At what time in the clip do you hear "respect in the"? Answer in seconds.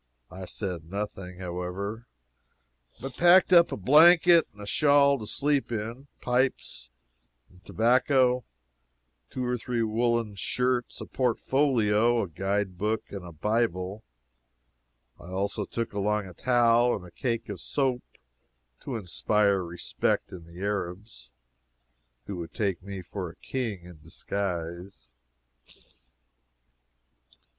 19.63-20.61